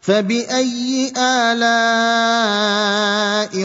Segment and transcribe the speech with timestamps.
[0.00, 1.74] فبأي آلاء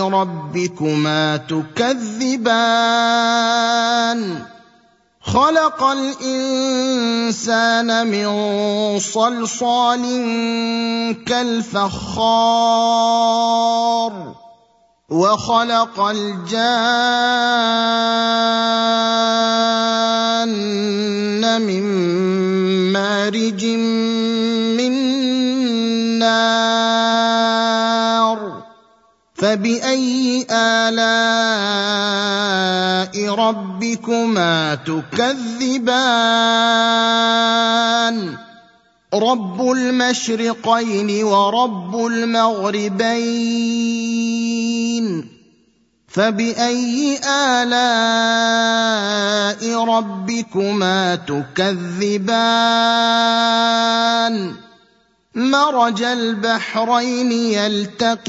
[0.09, 2.59] ربكما تكذبان
[5.21, 6.87] خلق الإنسان
[8.07, 8.29] من
[8.99, 10.03] صلصال
[11.27, 12.09] كالفخار
[15.09, 16.79] وخلق الجان
[21.61, 21.83] من
[22.93, 23.65] مارج
[24.79, 24.93] من
[26.19, 27.59] نار.
[29.35, 30.99] فبأي آلاء
[33.17, 36.09] ربكما تكذبان.
[39.13, 42.99] رب المشرقين ورب المغربين.
[46.07, 47.79] فبأي آلاء
[49.83, 52.29] ربكما تكذبان؟
[55.35, 58.19] مرج البحرين يلتقيان.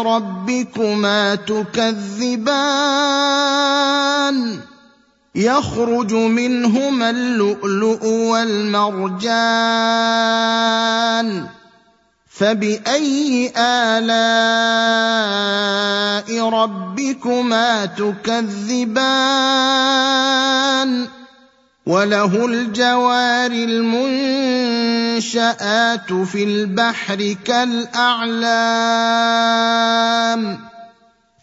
[0.01, 2.87] ربكما تكذبان
[5.35, 9.17] يخرج منهما اللؤلؤ والمرجان
[12.39, 14.29] فباي الاء
[16.49, 19.37] ربكما تكذبان
[21.85, 24.13] وله الجوار المنشات
[26.13, 28.37] في البحر كالاعلام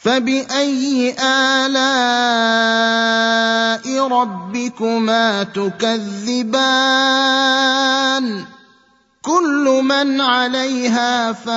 [0.00, 2.04] فباي الاء
[4.08, 6.84] ربكما تكذبان
[9.24, 11.54] كل من عليها فان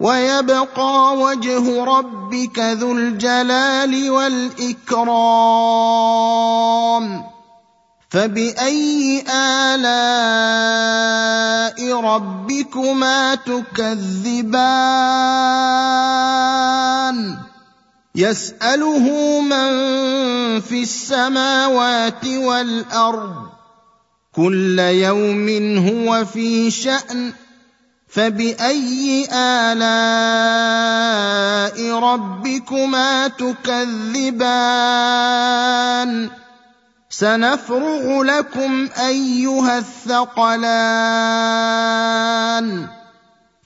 [0.00, 5.14] ويبقى وجه ربك ذو الجلال والإكرام.
[8.10, 9.94] فبأي آلاء
[12.00, 14.74] ربكما تكذبان؟
[18.14, 19.70] يسأله من
[20.60, 23.53] في السماوات والأرض
[24.36, 27.32] كل يوم هو في شأن
[28.08, 29.78] فبأي آلاء
[31.98, 34.50] ربكما تكذبان؟
[37.10, 40.64] سنفرغ لكم أيها الثقلان.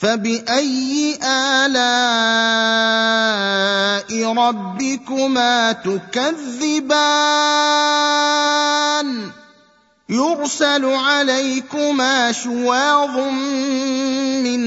[0.00, 2.00] فباي الاء
[4.32, 7.20] ربكما تكذبان
[10.08, 13.18] يرسل عليكما شواظ
[14.40, 14.60] من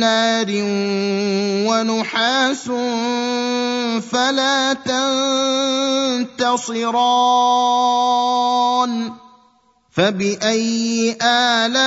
[0.00, 0.48] نار
[1.68, 2.64] ونحاس
[4.12, 4.72] فلا
[6.32, 7.12] تنتصران
[9.92, 11.82] فباي الاء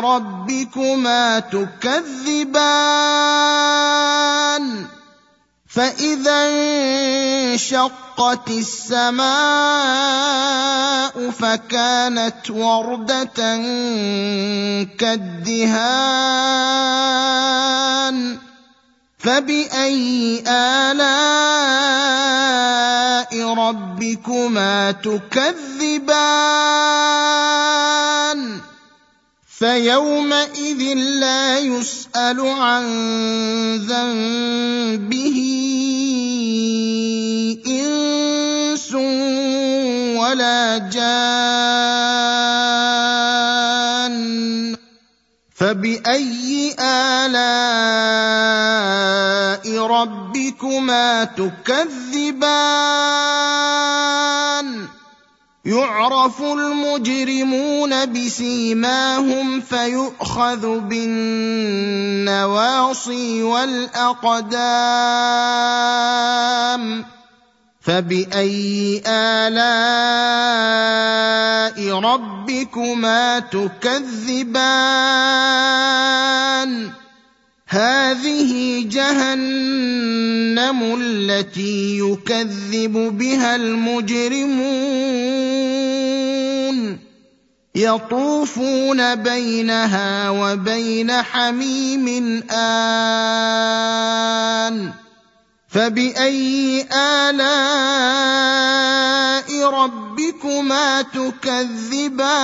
[0.00, 2.90] ربكما تكذبان
[5.68, 6.48] فاذا
[7.50, 9.30] انشقت السماء
[11.30, 13.24] فكانت ورده
[14.98, 16.50] كالدهان
[19.22, 21.10] فباي الاء
[23.54, 26.40] ربكما تكذبان
[29.58, 32.84] فيومئذ لا يسال عن
[33.76, 35.38] ذنبه
[37.66, 38.94] انس
[40.16, 42.59] ولا جان
[45.60, 47.36] فباي الاء
[49.86, 52.70] ربكما تكذبان
[55.64, 62.22] يعرف المجرمون بسيماهم فيؤخذ بالنواصي
[63.42, 64.80] والاقدام
[67.80, 69.60] فباي الاء
[72.00, 74.80] ربكما تكذبان
[77.68, 85.00] هذه جهنم التي يكذب بها المجرمون
[87.74, 93.80] يطوفون بينها وبين حميم آن
[95.70, 97.70] فباي الاء
[99.70, 102.40] ربكما تكذبان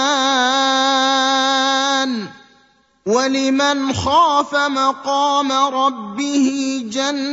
[3.07, 7.27] ولمن خاف مقام ربه جنتان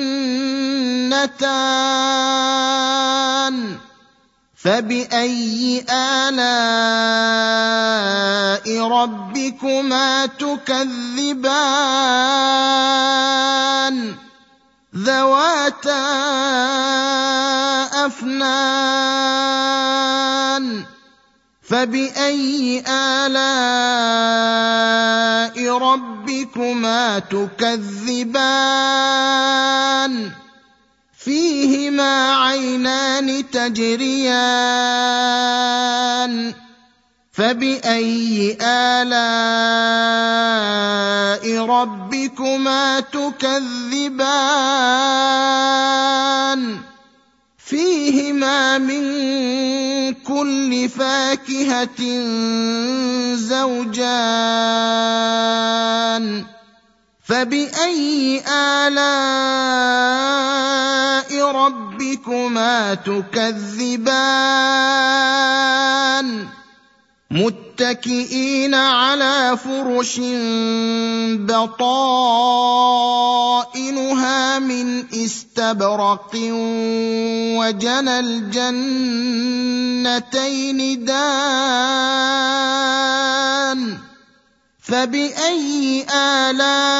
[4.56, 6.44] فباي الاء
[8.88, 11.84] ربكما تكذبان
[14.98, 16.04] ذواتا
[18.06, 19.74] أفنان.
[21.69, 23.38] فبأي آلاء
[25.78, 28.34] ربكما تكذبان؟
[31.18, 34.24] فيهما عينان تجريان.
[37.33, 39.15] فباي الاء
[41.65, 44.13] ربكما تكذبان
[47.57, 49.03] فيهما من
[50.13, 52.01] كل فاكهه
[53.35, 54.53] زوجان
[57.24, 59.33] فباي الاء
[61.51, 64.53] ربكما تكذبان
[67.33, 70.19] متكئين على فرش
[71.50, 72.30] بطائنها
[74.59, 76.31] من استبرق
[77.57, 79.15] وجنى الجنتين
[81.06, 82.03] دان
[84.81, 86.94] فبأي آلاء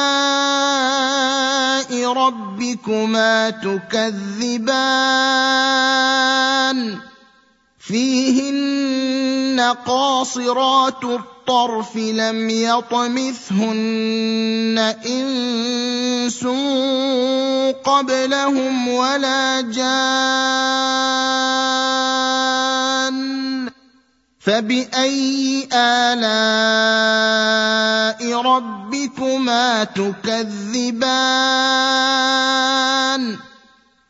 [2.12, 5.04] ربكما تكذبان
[7.86, 13.74] فيهن قاصرات الطرف لم يطمثهن
[15.06, 16.46] إنس
[17.84, 20.04] قبلهم ولا جان
[24.40, 27.04] فبأي آلاء
[28.40, 31.04] ربكما تكذبان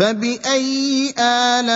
[0.00, 1.68] فباي الاء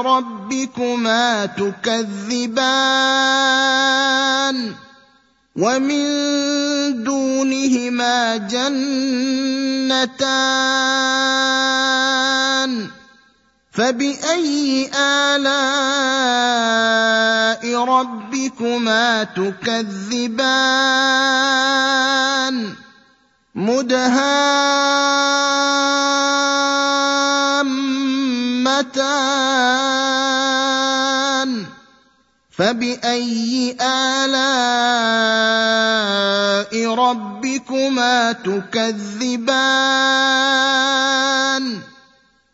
[0.00, 2.52] ربكما تكذبان
[5.56, 6.04] ومن
[7.04, 8.72] دونهما جنتان
[13.72, 15.64] فباي الاء
[17.84, 20.82] ربكما تكذبان
[23.54, 24.02] مدهامتان.
[32.58, 34.32] فبأي آلاء
[36.94, 39.52] ربكما تكذبان؟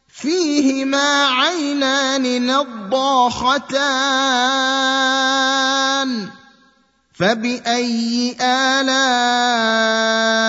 [0.08, 3.78] فيهما عينان نضاختان.
[7.18, 10.47] فبأي آلاء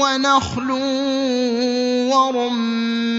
[0.02, 0.72] ونخل
[2.12, 3.10] ورمان.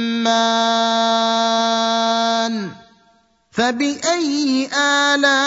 [3.52, 5.40] فبأي آلاء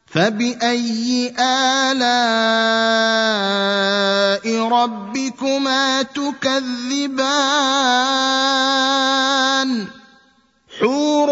[0.07, 2.11] فبأي آلاء
[4.67, 7.41] ربكما تكذبان؟
[10.79, 11.29] حور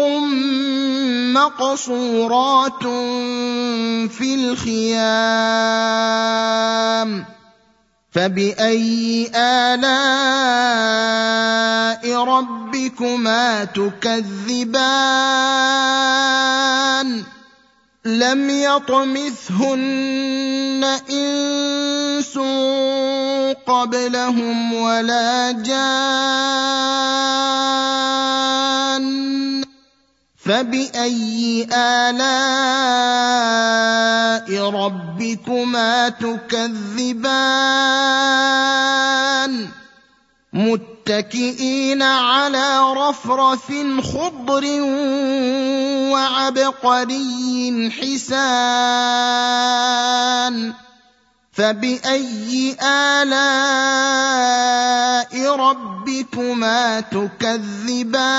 [1.34, 2.82] مقصورات
[4.12, 5.00] في الخيام
[8.12, 9.90] فباي الاء
[12.24, 15.10] ربكما تكذبان
[18.04, 19.80] لم يطمثهن
[21.10, 22.38] انس
[23.66, 27.10] قبلهم ولا جان
[30.50, 32.50] فباي الاء
[34.70, 37.50] ربكما تكذبان
[40.52, 44.64] متكئين على رفرف خضر
[46.12, 48.40] وعبقري حسان
[51.60, 53.60] فباي الاء
[55.56, 58.30] ربكما تكذبان؟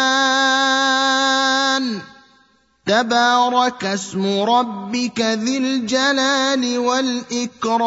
[2.86, 7.82] تبارك اسم ربك ذي الجلال والاكرام